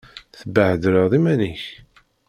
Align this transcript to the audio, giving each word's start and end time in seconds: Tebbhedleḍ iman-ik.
Tebbhedleḍ 0.37 1.11
iman-ik. 1.17 1.63